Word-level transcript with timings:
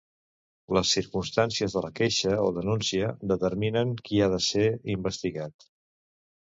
Les 0.77 0.93
circumstàncies 0.95 1.75
de 1.77 1.83
la 1.87 1.91
queixa 2.01 2.33
o 2.47 2.47
denúncia, 2.57 3.13
determinen 3.35 3.95
qui 4.09 4.19
ha 4.29 4.35
de 4.37 4.43
ser 4.51 4.69
investigat. 4.99 5.71